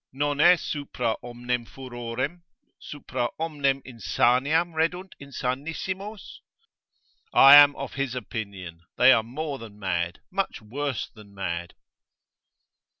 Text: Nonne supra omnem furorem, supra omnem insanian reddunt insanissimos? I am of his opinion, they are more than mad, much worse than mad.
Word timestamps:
Nonne 0.11 0.57
supra 0.57 1.15
omnem 1.23 1.63
furorem, 1.67 2.41
supra 2.79 3.27
omnem 3.39 3.83
insanian 3.85 4.73
reddunt 4.73 5.13
insanissimos? 5.21 6.39
I 7.35 7.53
am 7.57 7.75
of 7.75 7.93
his 7.93 8.15
opinion, 8.15 8.81
they 8.97 9.11
are 9.13 9.21
more 9.21 9.59
than 9.59 9.77
mad, 9.77 10.19
much 10.31 10.59
worse 10.59 11.07
than 11.07 11.35
mad. 11.35 11.75